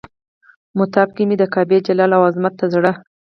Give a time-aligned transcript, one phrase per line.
[0.77, 2.91] مطاف کې مې د کعبې جلال او عظمت ته زړه.